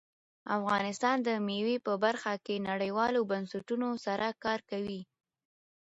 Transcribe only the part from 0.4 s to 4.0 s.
افغانستان د مېوې په برخه کې نړیوالو بنسټونو